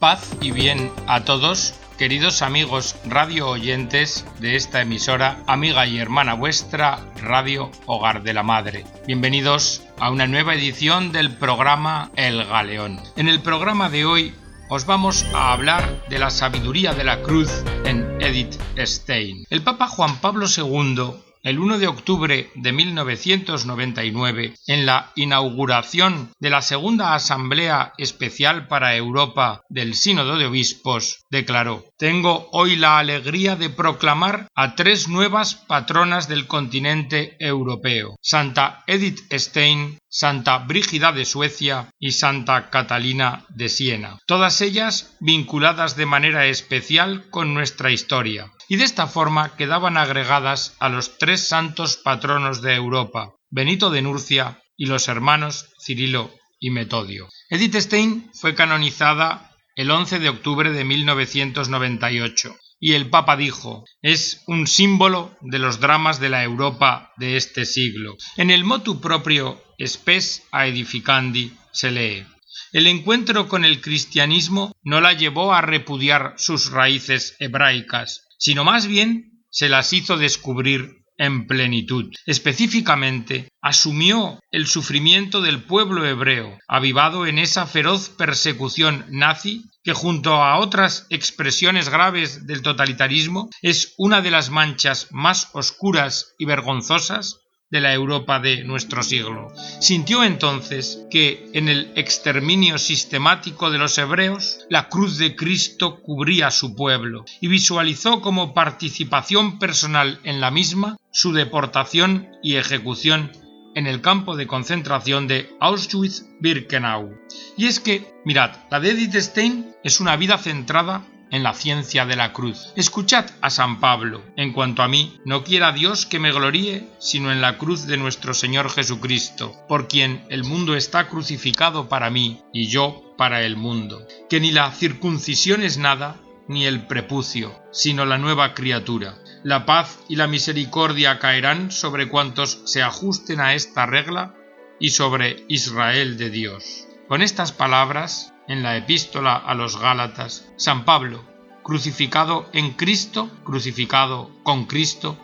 [0.00, 6.32] Paz y bien a todos, queridos amigos radio oyentes de esta emisora, amiga y hermana
[6.32, 8.86] vuestra, Radio Hogar de la Madre.
[9.06, 12.98] Bienvenidos a una nueva edición del programa El Galeón.
[13.16, 14.34] En el programa de hoy
[14.70, 17.50] os vamos a hablar de la sabiduría de la cruz
[17.84, 19.44] en Edith Stein.
[19.50, 26.50] El Papa Juan Pablo II el 1 de octubre de 1999, en la inauguración de
[26.50, 33.56] la Segunda Asamblea Especial para Europa del Sínodo de Obispos, declaró Tengo hoy la alegría
[33.56, 41.24] de proclamar a tres nuevas patronas del continente europeo, Santa Edith Stein, Santa Brígida de
[41.24, 48.50] Suecia y Santa Catalina de Siena, todas ellas vinculadas de manera especial con nuestra historia,
[48.70, 54.00] y de esta forma quedaban agregadas a los tres santos patronos de Europa, Benito de
[54.00, 57.28] Nurcia y los hermanos Cirilo y Metodio.
[57.48, 64.44] Edith Stein fue canonizada el 11 de octubre de 1998 y el Papa dijo, es
[64.46, 68.16] un símbolo de los dramas de la Europa de este siglo.
[68.36, 72.24] En el motu propio Spes a Edificandi se lee.
[72.72, 78.88] El encuentro con el cristianismo no la llevó a repudiar sus raíces hebraicas, sino más
[78.88, 82.10] bien se las hizo descubrir en plenitud.
[82.24, 90.36] Específicamente, asumió el sufrimiento del pueblo hebreo, avivado en esa feroz persecución nazi que junto
[90.36, 97.40] a otras expresiones graves del totalitarismo es una de las manchas más oscuras y vergonzosas
[97.70, 99.52] de la Europa de nuestro siglo.
[99.80, 106.50] Sintió entonces que en el exterminio sistemático de los hebreos la cruz de Cristo cubría
[106.50, 113.30] su pueblo y visualizó como participación personal en la misma su deportación y ejecución
[113.74, 117.16] en el campo de concentración de Auschwitz-Birkenau.
[117.56, 122.06] Y es que, mirad, la de Edith Stein es una vida centrada en la ciencia
[122.06, 122.72] de la cruz.
[122.76, 124.22] Escuchad a San Pablo.
[124.36, 127.96] En cuanto a mí, no quiera Dios que me gloríe, sino en la cruz de
[127.96, 133.56] nuestro Señor Jesucristo, por quien el mundo está crucificado para mí y yo para el
[133.56, 134.06] mundo.
[134.28, 136.16] Que ni la circuncisión es nada,
[136.48, 139.16] ni el prepucio, sino la nueva criatura.
[139.44, 144.34] La paz y la misericordia caerán sobre cuantos se ajusten a esta regla
[144.80, 146.88] y sobre Israel de Dios.
[147.08, 151.22] Con estas palabras, en la epístola a los Gálatas, San Pablo,
[151.62, 155.16] crucificado en Cristo, crucificado con Cristo,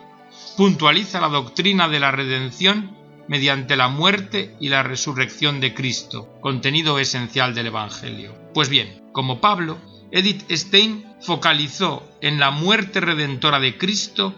[0.55, 2.95] puntualiza la doctrina de la redención
[3.27, 8.33] mediante la muerte y la resurrección de Cristo, contenido esencial del Evangelio.
[8.53, 9.77] Pues bien, como Pablo,
[10.09, 14.33] Edith Stein focalizó en la muerte redentora de Cristo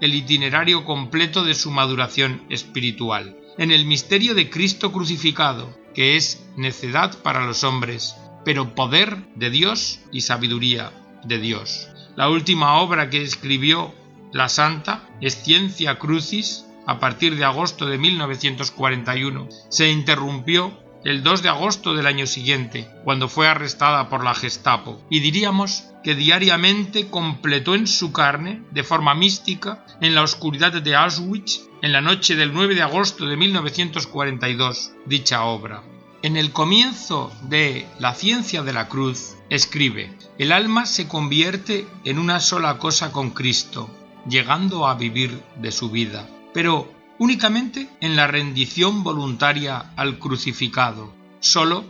[0.00, 6.42] el itinerario completo de su maduración espiritual, en el misterio de Cristo crucificado, que es
[6.56, 10.92] necedad para los hombres, pero poder de Dios y sabiduría
[11.24, 11.88] de Dios.
[12.16, 13.94] La última obra que escribió
[14.32, 19.48] la santa es Ciencia Crucis, a partir de agosto de 1941.
[19.68, 25.00] Se interrumpió el 2 de agosto del año siguiente, cuando fue arrestada por la Gestapo,
[25.08, 30.96] y diríamos que diariamente completó en su carne, de forma mística, en la oscuridad de
[30.96, 35.82] Auschwitz, en la noche del 9 de agosto de 1942, dicha obra.
[36.22, 42.18] En el comienzo de La ciencia de la cruz, escribe, el alma se convierte en
[42.18, 43.88] una sola cosa con Cristo,
[44.28, 51.10] llegando a vivir de su vida, pero únicamente en la rendición voluntaria al crucificado,
[51.40, 51.84] solo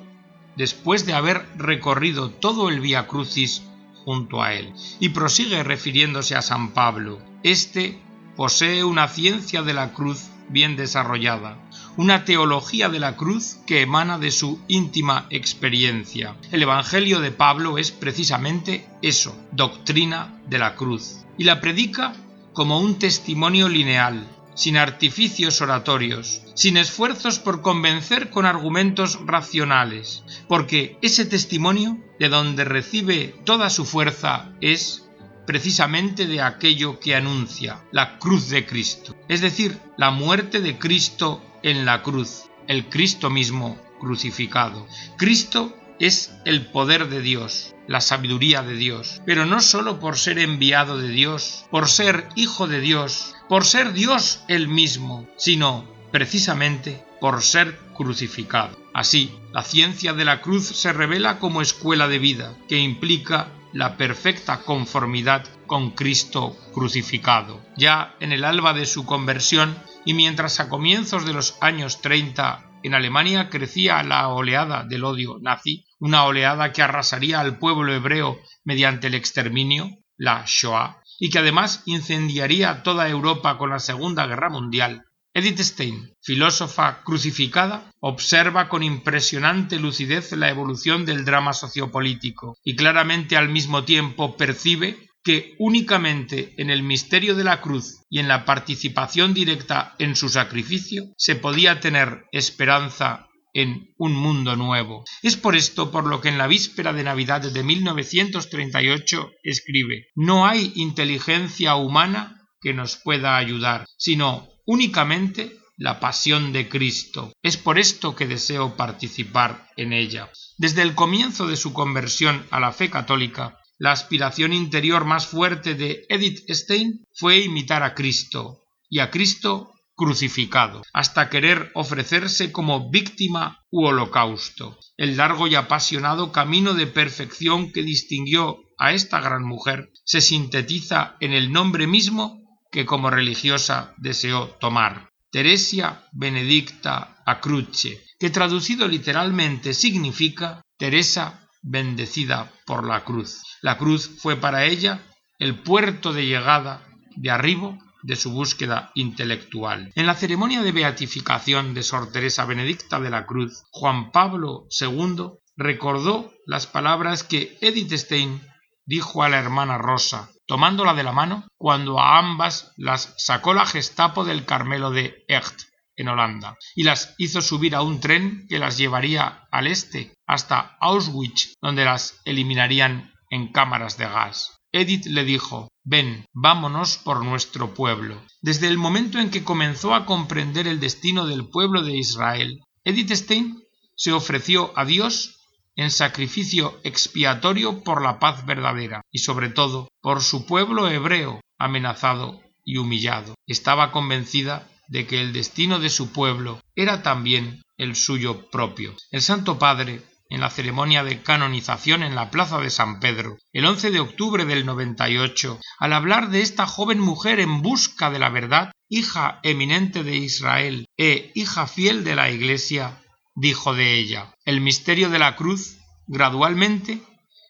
[0.54, 3.62] después de haber recorrido todo el Vía Crucis
[4.04, 4.72] junto a él.
[5.00, 7.20] Y prosigue refiriéndose a San Pablo.
[7.42, 7.98] Este
[8.36, 11.58] posee una ciencia de la cruz bien desarrollada,
[12.00, 16.34] una teología de la cruz que emana de su íntima experiencia.
[16.50, 22.14] El Evangelio de Pablo es precisamente eso, doctrina de la cruz, y la predica
[22.54, 30.96] como un testimonio lineal, sin artificios oratorios, sin esfuerzos por convencer con argumentos racionales, porque
[31.02, 35.06] ese testimonio, de donde recibe toda su fuerza, es
[35.46, 41.42] precisamente de aquello que anuncia, la cruz de Cristo, es decir, la muerte de Cristo
[41.62, 44.86] en la cruz, el Cristo mismo crucificado.
[45.16, 50.38] Cristo es el poder de Dios, la sabiduría de Dios, pero no sólo por ser
[50.38, 57.04] enviado de Dios, por ser hijo de Dios, por ser Dios él mismo, sino precisamente
[57.20, 58.78] por ser crucificado.
[58.94, 63.96] Así, la ciencia de la cruz se revela como escuela de vida, que implica la
[63.96, 67.60] perfecta conformidad con Cristo crucificado.
[67.76, 72.70] Ya en el alba de su conversión y mientras a comienzos de los años 30
[72.82, 78.38] en Alemania crecía la oleada del odio nazi, una oleada que arrasaría al pueblo hebreo
[78.64, 84.48] mediante el exterminio, la Shoah, y que además incendiaría toda Europa con la Segunda Guerra
[84.48, 92.74] Mundial, Edith Stein, filósofa crucificada, observa con impresionante lucidez la evolución del drama sociopolítico y
[92.74, 98.26] claramente al mismo tiempo percibe que únicamente en el misterio de la cruz y en
[98.26, 105.04] la participación directa en su sacrificio se podía tener esperanza en un mundo nuevo.
[105.22, 110.46] Es por esto por lo que en la víspera de Navidad de 1938 escribe No
[110.46, 117.32] hay inteligencia humana que nos pueda ayudar, sino únicamente la pasión de Cristo.
[117.42, 120.30] Es por esto que deseo participar en ella.
[120.58, 125.74] Desde el comienzo de su conversión a la fe católica, la aspiración interior más fuerte
[125.74, 132.90] de Edith Stein fue imitar a Cristo, y a Cristo crucificado, hasta querer ofrecerse como
[132.90, 134.78] víctima u holocausto.
[134.96, 141.16] El largo y apasionado camino de perfección que distinguió a esta gran mujer se sintetiza
[141.20, 142.39] en el nombre mismo
[142.70, 145.10] que como religiosa deseó tomar.
[145.30, 153.42] Teresia Benedicta Acruce, que traducido literalmente significa Teresa bendecida por la cruz.
[153.62, 155.02] La cruz fue para ella
[155.38, 156.82] el puerto de llegada,
[157.16, 159.92] de arribo, de su búsqueda intelectual.
[159.94, 165.32] En la ceremonia de beatificación de Sor Teresa Benedicta de la Cruz, Juan Pablo II
[165.56, 168.40] recordó las palabras que Edith Stein
[168.86, 173.66] dijo a la hermana Rosa, tomándola de la mano, cuando a ambas las sacó la
[173.66, 175.54] Gestapo del Carmelo de Echt,
[175.94, 180.76] en Holanda, y las hizo subir a un tren que las llevaría al este, hasta
[180.80, 184.58] Auschwitz, donde las eliminarían en cámaras de gas.
[184.72, 188.20] Edith le dijo Ven, vámonos por nuestro pueblo.
[188.42, 193.12] Desde el momento en que comenzó a comprender el destino del pueblo de Israel, Edith
[193.12, 193.62] Stein
[193.94, 195.39] se ofreció a Dios
[195.80, 202.42] en sacrificio expiatorio por la paz verdadera y sobre todo por su pueblo hebreo amenazado
[202.66, 203.34] y humillado.
[203.46, 208.94] Estaba convencida de que el destino de su pueblo era también el suyo propio.
[209.10, 213.64] El Santo Padre, en la ceremonia de canonización en la plaza de San Pedro, el
[213.64, 218.28] 11 de octubre del 98, al hablar de esta joven mujer en busca de la
[218.28, 222.99] verdad, hija eminente de Israel e hija fiel de la Iglesia,
[223.34, 224.34] dijo de ella.
[224.44, 227.02] El misterio de la cruz, gradualmente,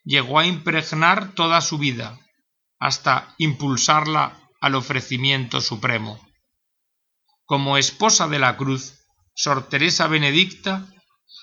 [0.04, 2.18] llegó a impregnar toda su vida,
[2.78, 6.20] hasta impulsarla al ofrecimiento supremo.
[7.44, 9.00] Como esposa de la cruz,
[9.34, 10.86] Sor Teresa Benedicta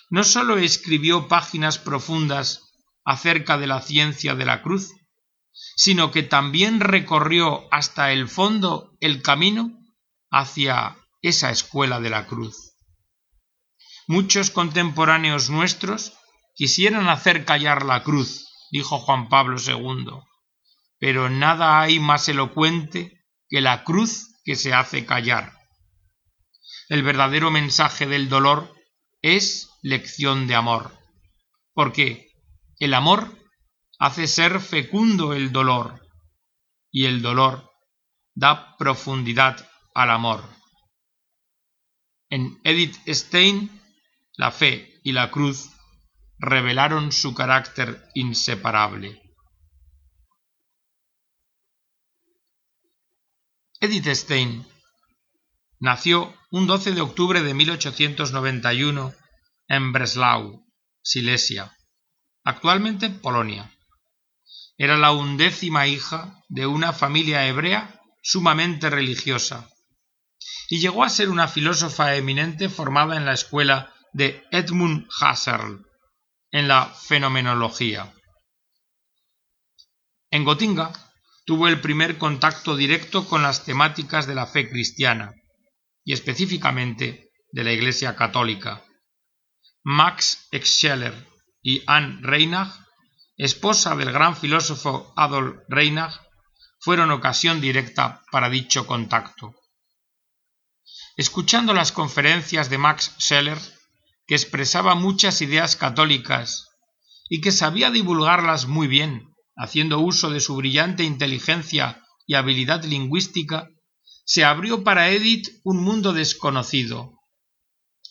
[0.10, 2.64] no sólo escribió páginas profundas
[3.04, 4.94] acerca de la ciencia de la cruz,
[5.76, 9.72] sino que también recorrió hasta el fondo el camino
[10.30, 12.67] hacia esa escuela de la cruz.
[14.10, 16.14] Muchos contemporáneos nuestros
[16.56, 20.22] quisieran hacer callar la cruz, dijo Juan Pablo II,
[20.98, 25.52] pero nada hay más elocuente que la cruz que se hace callar.
[26.88, 28.74] El verdadero mensaje del dolor
[29.22, 30.98] es lección de amor,
[31.74, 32.32] porque
[32.80, 33.38] el amor
[34.00, 36.08] hace ser fecundo el dolor
[36.92, 37.70] y el dolor
[38.36, 40.48] da profundidad al amor.
[42.30, 43.77] En Edith Stein
[44.38, 45.72] la fe y la cruz
[46.38, 49.22] revelaron su carácter inseparable.
[53.80, 54.66] Edith Stein
[55.80, 59.14] nació un 12 de octubre de 1891
[59.68, 60.66] en Breslau,
[61.02, 61.76] Silesia,
[62.44, 63.72] actualmente Polonia.
[64.78, 69.70] Era la undécima hija de una familia hebrea sumamente religiosa
[70.70, 75.86] y llegó a ser una filósofa eminente formada en la escuela de Edmund Husserl
[76.52, 78.14] en la fenomenología.
[80.32, 80.92] En Gotinga
[81.46, 85.34] tuvo el primer contacto directo con las temáticas de la fe cristiana
[86.04, 88.84] y específicamente de la Iglesia católica.
[89.84, 91.14] Max Scheler
[91.62, 92.74] y Anne Reinach,
[93.38, 96.20] esposa del gran filósofo Adolf Reinach,
[96.80, 99.56] fueron ocasión directa para dicho contacto.
[101.16, 103.58] Escuchando las conferencias de Max Scheler,
[104.28, 106.70] que expresaba muchas ideas católicas
[107.30, 113.70] y que sabía divulgarlas muy bien, haciendo uso de su brillante inteligencia y habilidad lingüística,
[114.26, 117.20] se abrió para Edith un mundo desconocido,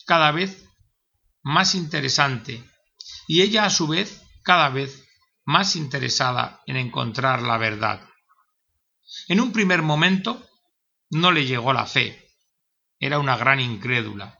[0.05, 0.65] cada vez
[1.43, 2.63] más interesante,
[3.27, 5.03] y ella a su vez cada vez
[5.45, 8.01] más interesada en encontrar la verdad.
[9.27, 10.45] En un primer momento
[11.11, 12.27] no le llegó la fe,
[12.99, 14.37] era una gran incrédula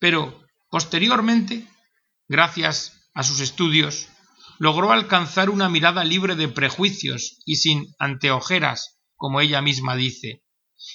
[0.00, 1.66] pero posteriormente,
[2.28, 4.08] gracias a sus estudios,
[4.58, 10.42] logró alcanzar una mirada libre de prejuicios y sin anteojeras, como ella misma dice,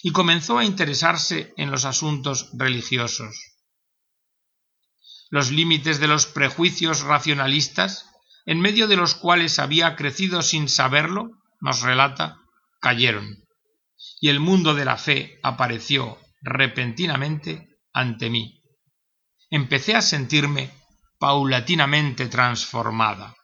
[0.02, 3.36] y comenzó a interesarse en los asuntos religiosos.
[5.30, 8.10] Los límites de los prejuicios racionalistas,
[8.46, 12.38] en medio de los cuales había crecido sin saberlo, nos relata,
[12.80, 13.44] cayeron,
[14.22, 18.62] y el mundo de la fe apareció repentinamente ante mí.
[19.56, 20.70] Empecé a sentirme
[21.18, 23.38] paulatinamente transformada.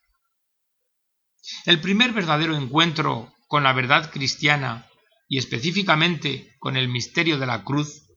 [1.65, 4.89] El primer verdadero encuentro con la verdad cristiana
[5.29, 8.09] y específicamente con el misterio de la cruz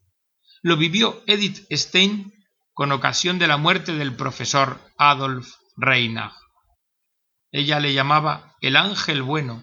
[0.61, 2.33] lo vivió Edith Stein
[2.73, 6.35] con ocasión de la muerte del profesor Adolf Reinach.
[7.53, 9.63] Ella le llamaba el ángel bueno,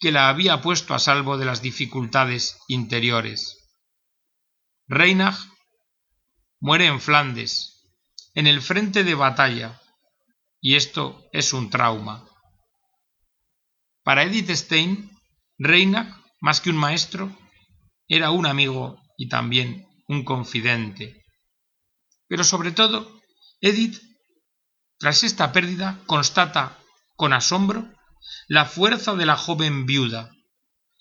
[0.00, 3.56] que la había puesto a salvo de las dificultades interiores.
[4.88, 5.51] Reinach
[6.62, 7.90] muere en Flandes,
[8.34, 9.80] en el frente de batalla,
[10.60, 12.24] y esto es un trauma.
[14.04, 15.10] Para Edith Stein,
[15.58, 16.06] Reinach,
[16.40, 17.36] más que un maestro,
[18.06, 21.24] era un amigo y también un confidente.
[22.28, 23.20] Pero sobre todo,
[23.60, 24.00] Edith,
[24.98, 26.78] tras esta pérdida, constata
[27.16, 27.92] con asombro
[28.46, 30.30] la fuerza de la joven viuda,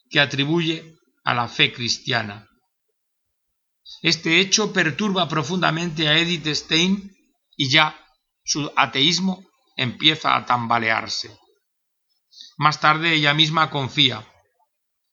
[0.09, 2.47] que atribuye a la fe cristiana.
[4.01, 7.15] Este hecho perturba profundamente a Edith Stein
[7.55, 7.99] y ya
[8.43, 9.43] su ateísmo
[9.75, 11.37] empieza a tambalearse.
[12.57, 14.25] Más tarde ella misma confía.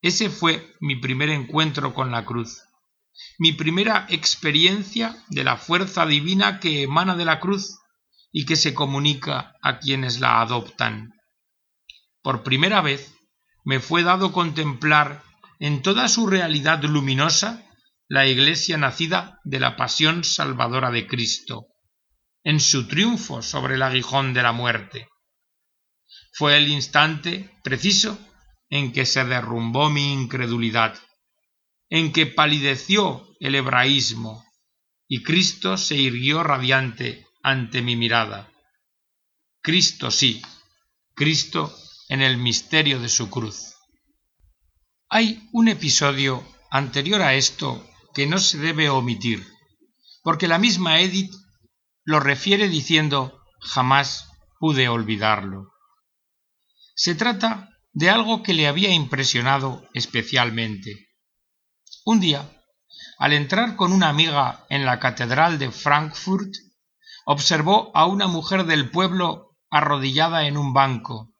[0.01, 2.61] Ese fue mi primer encuentro con la cruz,
[3.37, 7.79] mi primera experiencia de la fuerza divina que emana de la cruz
[8.31, 11.13] y que se comunica a quienes la adoptan.
[12.21, 13.13] Por primera vez
[13.65, 15.23] me fue dado contemplar
[15.59, 17.65] en toda su realidad luminosa
[18.09, 21.67] la iglesia nacida de la pasión salvadora de Cristo,
[22.43, 25.07] en su triunfo sobre el aguijón de la muerte.
[26.33, 28.17] Fue el instante preciso
[28.69, 30.99] en que se derrumbó mi incredulidad,
[31.89, 34.43] en que palideció el hebraísmo
[35.07, 38.51] y Cristo se irguió radiante ante mi mirada.
[39.61, 40.41] Cristo sí,
[41.13, 41.75] Cristo
[42.07, 43.75] en el misterio de su cruz.
[45.09, 49.45] Hay un episodio anterior a esto que no se debe omitir,
[50.23, 51.33] porque la misma Edith
[52.03, 55.71] lo refiere diciendo jamás pude olvidarlo.
[56.95, 61.09] Se trata de algo que le había impresionado especialmente.
[62.05, 62.49] Un día,
[63.17, 66.53] al entrar con una amiga en la catedral de Frankfurt,
[67.25, 71.33] observó a una mujer del pueblo arrodillada en un banco,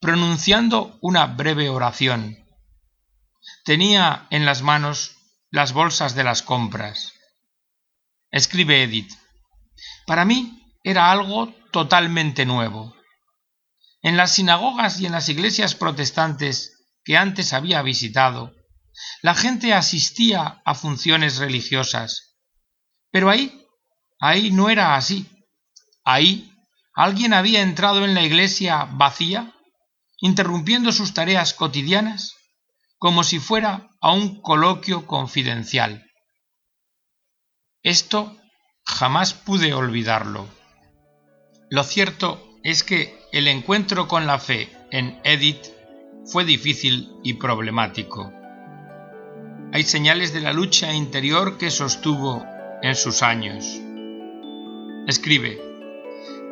[0.00, 2.38] pronunciando una breve oración.
[3.64, 5.16] Tenía en las manos
[5.50, 7.12] las bolsas de las compras.
[8.30, 9.12] Escribe Edith.
[10.06, 12.94] Para mí era algo totalmente nuevo.
[14.02, 18.54] En las sinagogas y en las iglesias protestantes que antes había visitado,
[19.22, 22.36] la gente asistía a funciones religiosas.
[23.10, 23.66] Pero ahí,
[24.20, 25.28] ahí no era así.
[26.04, 26.52] Ahí
[26.94, 29.52] alguien había entrado en la iglesia vacía,
[30.18, 32.34] interrumpiendo sus tareas cotidianas,
[32.98, 36.06] como si fuera a un coloquio confidencial.
[37.82, 38.34] Esto
[38.82, 40.46] jamás pude olvidarlo.
[41.68, 45.66] Lo cierto es que el encuentro con la fe en Edith
[46.24, 48.32] fue difícil y problemático.
[49.72, 52.44] Hay señales de la lucha interior que sostuvo
[52.82, 53.80] en sus años.
[55.06, 55.60] Escribe,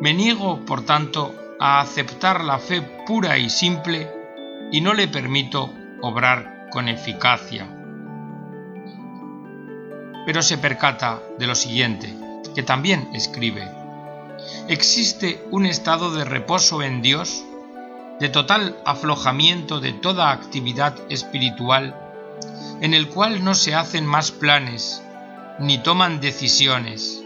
[0.01, 4.11] me niego, por tanto, a aceptar la fe pura y simple
[4.71, 7.67] y no le permito obrar con eficacia.
[10.27, 12.15] Pero se percata de lo siguiente,
[12.55, 13.69] que también escribe,
[14.69, 17.45] existe un estado de reposo en Dios,
[18.21, 21.97] de total aflojamiento de toda actividad espiritual,
[22.81, 25.03] en el cual no se hacen más planes,
[25.59, 27.25] ni toman decisiones,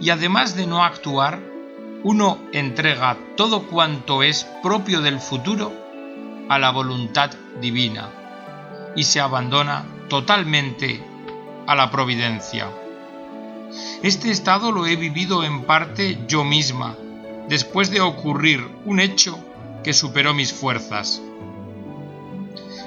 [0.00, 1.40] y además de no actuar,
[2.02, 5.72] uno entrega todo cuanto es propio del futuro
[6.48, 8.19] a la voluntad divina
[8.96, 11.02] y se abandona totalmente
[11.66, 12.68] a la providencia.
[14.02, 16.96] Este estado lo he vivido en parte yo misma,
[17.48, 19.38] después de ocurrir un hecho
[19.84, 21.22] que superó mis fuerzas.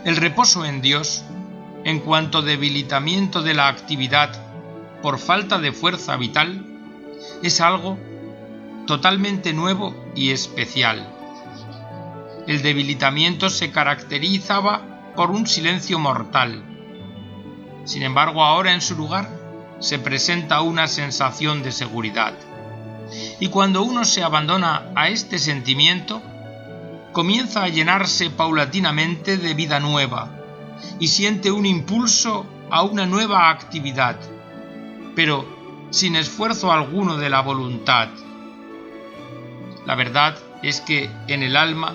[0.04, 1.24] El reposo en Dios,
[1.86, 4.32] en cuanto debilitamiento de la actividad
[5.02, 6.66] por falta de fuerza vital,
[7.42, 7.98] es algo
[8.86, 11.10] totalmente nuevo y especial.
[12.48, 16.64] El debilitamiento se caracterizaba por un silencio mortal.
[17.86, 19.30] Sin embargo, ahora en su lugar
[19.80, 22.34] se presenta una sensación de seguridad.
[23.40, 26.22] Y cuando uno se abandona a este sentimiento,
[27.12, 30.32] comienza a llenarse paulatinamente de vida nueva
[31.00, 34.18] y siente un impulso a una nueva actividad,
[35.16, 35.46] pero
[35.92, 38.10] sin esfuerzo alguno de la voluntad.
[39.86, 41.94] La verdad es que en el alma,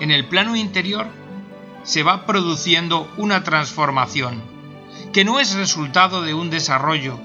[0.00, 1.06] en el plano interior,
[1.86, 4.42] se va produciendo una transformación,
[5.12, 7.18] que no es resultado de un desarrollo,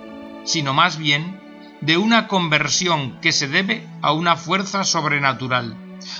[0.45, 1.41] sino más bien
[1.81, 5.75] de una conversión que se debe a una fuerza sobrenatural,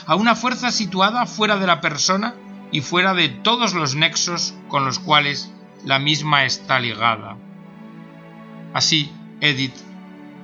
[0.07, 2.33] a una fuerza situada fuera de la persona
[2.71, 5.53] y fuera de todos los nexos con los cuales
[5.85, 7.37] la misma está ligada.
[8.73, 9.75] Así, Edith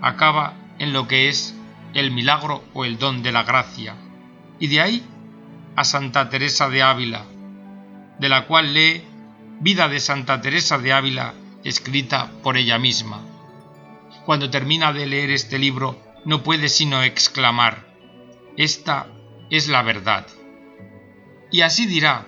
[0.02, 1.56] acaba en lo que es
[1.96, 3.96] el milagro o el don de la gracia,
[4.60, 5.04] y de ahí
[5.76, 7.26] a Santa Teresa de Ávila,
[8.20, 9.04] de la cual lee
[9.60, 11.34] Vida de Santa Teresa de Ávila
[11.64, 13.22] escrita por ella misma.
[14.26, 17.88] Cuando termina de leer este libro no puede sino exclamar,
[18.56, 19.08] esta
[19.50, 20.28] es la verdad.
[21.52, 22.26] Y así dirá,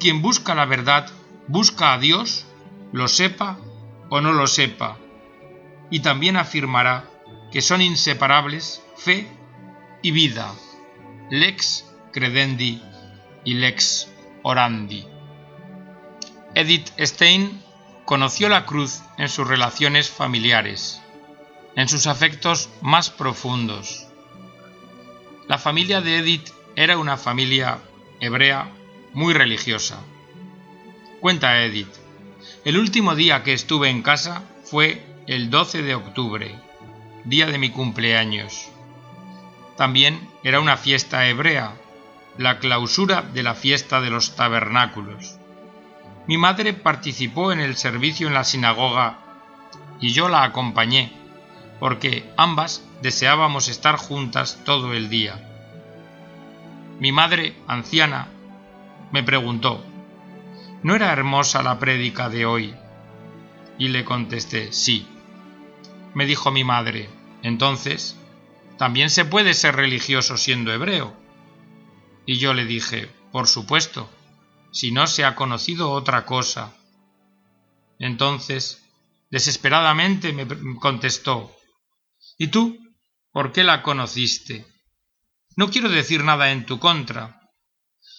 [0.00, 1.08] quien busca la verdad,
[1.46, 2.46] busca a Dios,
[2.92, 3.58] lo sepa
[4.08, 4.98] o no lo sepa.
[5.90, 7.04] Y también afirmará
[7.52, 9.28] que son inseparables fe
[10.02, 10.52] y vida,
[11.30, 12.82] lex credendi
[13.44, 14.08] y lex
[14.42, 15.11] orandi.
[16.54, 17.62] Edith Stein
[18.04, 21.00] conoció la cruz en sus relaciones familiares,
[21.76, 24.06] en sus afectos más profundos.
[25.48, 27.78] La familia de Edith era una familia
[28.20, 28.70] hebrea
[29.14, 29.98] muy religiosa.
[31.20, 31.94] Cuenta Edith,
[32.66, 36.54] el último día que estuve en casa fue el 12 de octubre,
[37.24, 38.68] día de mi cumpleaños.
[39.78, 41.76] También era una fiesta hebrea,
[42.36, 45.38] la clausura de la fiesta de los tabernáculos.
[46.26, 49.18] Mi madre participó en el servicio en la sinagoga
[50.00, 51.12] y yo la acompañé,
[51.80, 55.48] porque ambas deseábamos estar juntas todo el día.
[57.00, 58.28] Mi madre, anciana,
[59.10, 59.84] me preguntó,
[60.82, 62.74] ¿no era hermosa la prédica de hoy?
[63.78, 65.06] Y le contesté, sí.
[66.14, 67.08] Me dijo mi madre,
[67.42, 68.16] entonces,
[68.78, 71.12] también se puede ser religioso siendo hebreo.
[72.26, 74.08] Y yo le dije, por supuesto,
[74.72, 76.74] si no se ha conocido otra cosa.
[77.98, 78.82] Entonces,
[79.30, 80.46] desesperadamente me
[80.80, 81.54] contestó,
[82.38, 82.78] ¿y tú
[83.30, 84.66] por qué la conociste?
[85.56, 87.40] No quiero decir nada en tu contra.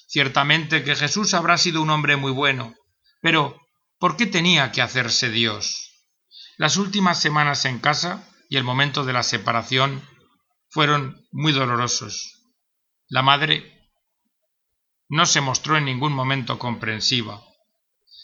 [0.07, 2.75] Ciertamente que Jesús habrá sido un hombre muy bueno,
[3.21, 3.59] pero
[3.97, 5.91] ¿por qué tenía que hacerse Dios?
[6.57, 10.07] Las últimas semanas en casa y el momento de la separación
[10.69, 12.43] fueron muy dolorosos.
[13.07, 13.82] La madre
[15.09, 17.43] no se mostró en ningún momento comprensiva.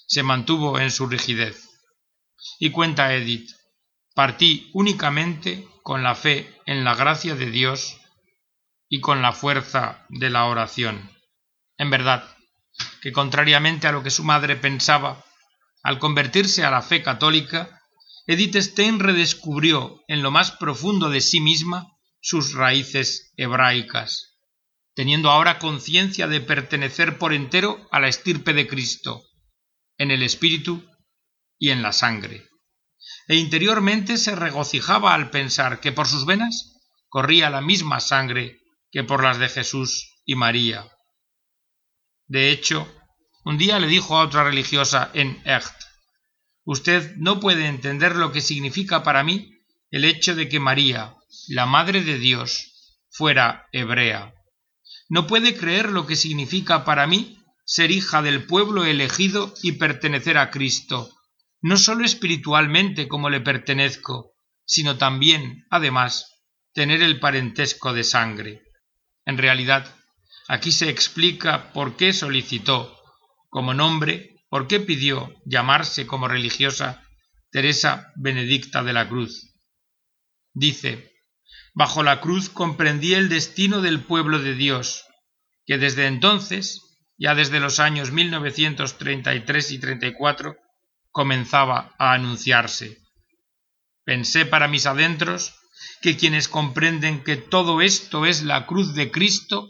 [0.08, 1.70] Se mantuvo en su rigidez.
[2.60, 3.50] Y cuenta Edith,
[4.16, 7.98] partí únicamente con la fe en la gracia de Dios
[8.90, 11.12] y con la fuerza de la oración.
[11.78, 12.36] En verdad,
[13.02, 15.24] que contrariamente a lo que su madre pensaba,
[15.84, 17.82] al convertirse a la fe católica,
[18.28, 21.88] Edith Stein redescubrió en lo más profundo de sí misma
[22.22, 24.39] sus raíces hebraicas,
[25.00, 29.24] teniendo ahora conciencia de pertenecer por entero a la estirpe de Cristo,
[29.98, 30.86] en el espíritu
[31.58, 32.50] y en la sangre.
[33.30, 38.60] E interiormente se regocijaba al pensar que por sus venas corría la misma sangre
[38.92, 40.86] que por las de Jesús y María.
[42.28, 42.86] De hecho,
[43.46, 45.76] un día le dijo a otra religiosa en Echt,
[46.66, 49.50] Usted no puede entender lo que significa para mí
[49.92, 51.16] el hecho de que María,
[51.48, 54.34] la Madre de Dios, fuera hebrea.
[55.10, 60.38] No puede creer lo que significa para mí ser hija del pueblo elegido y pertenecer
[60.38, 61.12] a Cristo,
[61.62, 64.34] no sólo espiritualmente como le pertenezco,
[64.66, 66.40] sino también, además,
[66.74, 68.62] tener el parentesco de sangre.
[69.26, 69.96] En realidad,
[70.48, 72.96] aquí se explica por qué solicitó
[73.50, 77.04] como nombre, por qué pidió llamarse como religiosa
[77.52, 79.56] Teresa Benedicta de la Cruz.
[80.54, 81.12] Dice,
[81.74, 85.06] bajo la cruz comprendí el destino del pueblo de Dios,
[85.66, 86.82] que desde entonces,
[87.18, 90.56] ya desde los años 1933 y 34,
[91.12, 92.98] comenzaba a anunciarse.
[94.04, 95.56] Pensé para mis adentros
[96.02, 99.70] que quienes comprenden que todo esto es la cruz de Cristo,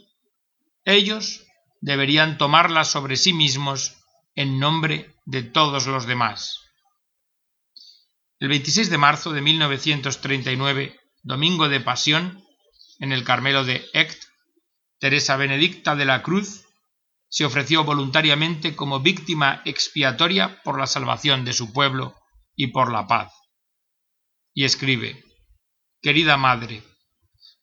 [0.84, 1.44] ellos
[1.80, 3.96] deberían tomarla sobre sí mismos
[4.34, 6.58] en nombre de todos los demás.
[8.38, 12.44] El 26 de marzo de 1939, domingo de Pasión,
[12.98, 14.24] en el Carmelo de Echt,
[14.98, 16.66] Teresa Benedicta de la Cruz
[17.28, 22.14] se ofreció voluntariamente como víctima expiatoria por la salvación de su pueblo
[22.56, 23.32] y por la paz.
[24.52, 25.22] y escribe
[26.02, 26.82] Querida Madre,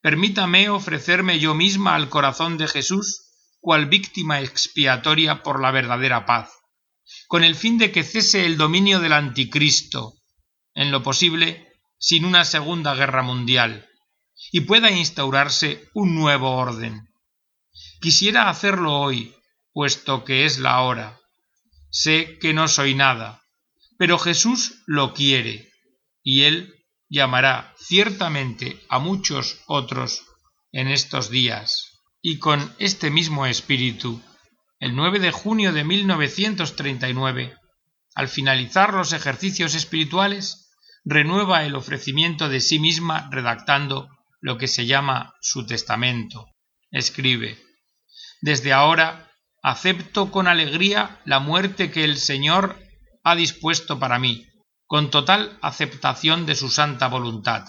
[0.02, 3.28] permítame ofrecerme yo misma al corazón de Jesús
[3.60, 6.52] cual víctima expiatoria por la verdadera paz,
[7.28, 10.13] con el fin de que cese el dominio del anticristo,
[10.74, 11.66] en lo posible
[12.00, 13.88] sin una segunda guerra mundial,
[14.52, 17.08] y pueda instaurarse un nuevo orden.
[18.02, 19.36] Quisiera hacerlo hoy,
[19.74, 21.20] puesto que es la hora.
[21.90, 23.42] Sé que no soy nada,
[23.98, 25.72] pero Jesús lo quiere,
[26.24, 26.74] y Él
[27.10, 30.26] llamará ciertamente a muchos otros
[30.72, 32.02] en estos días.
[32.22, 34.22] Y con este mismo espíritu,
[34.80, 37.56] el 9 de junio de 1939,
[38.16, 40.66] al finalizar los ejercicios espirituales,
[41.10, 44.10] renueva el ofrecimiento de sí misma redactando
[44.41, 46.48] lo que se llama su testamento.
[46.91, 47.58] Escribe
[48.41, 49.32] Desde ahora
[49.63, 52.78] acepto con alegría la muerte que el Señor
[53.24, 54.48] ha dispuesto para mí,
[54.86, 57.65] con total aceptación de su santa voluntad.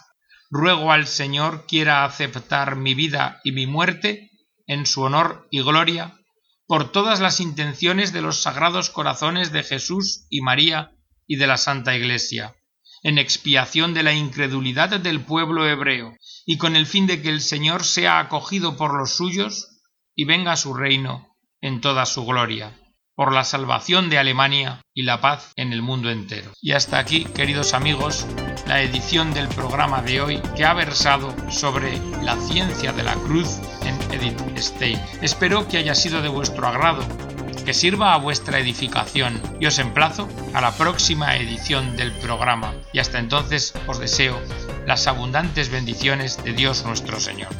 [0.51, 4.33] Ruego al Señor quiera aceptar mi vida y mi muerte
[4.67, 6.19] en su honor y gloria
[6.67, 10.91] por todas las intenciones de los sagrados corazones de Jesús y María
[11.27, 12.55] y de la Santa Iglesia,
[13.03, 17.41] en expiación de la incredulidad del pueblo hebreo, y con el fin de que el
[17.41, 19.81] Señor sea acogido por los suyos
[20.15, 22.73] y venga su reino en toda su gloria
[23.19, 26.53] por la salvación de Alemania y la paz en el mundo entero.
[26.63, 28.25] Y hasta aquí, queridos amigos,
[28.69, 33.59] la edición del programa de hoy que ha versado sobre la ciencia de la cruz
[33.83, 35.01] en Edith Stein.
[35.21, 37.05] Espero que haya sido de vuestro agrado,
[37.69, 42.73] que sirva a vuestra edificación y os emplazo a la próxima edición del programa.
[42.95, 44.41] Y hasta entonces os deseo
[44.87, 47.51] las abundantes bendiciones de Dios nuestro Señor.